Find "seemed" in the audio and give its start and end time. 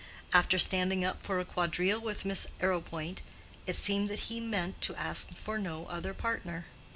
3.75-4.09